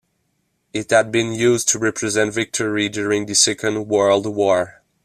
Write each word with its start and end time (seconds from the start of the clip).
It 0.73 0.89
had 0.89 1.11
been 1.11 1.31
used 1.31 1.69
to 1.69 1.77
represent 1.77 2.33
victory 2.33 2.89
during 2.89 3.27
the 3.27 3.35
Second 3.35 3.87
World 3.87 4.25
War. 4.25 4.81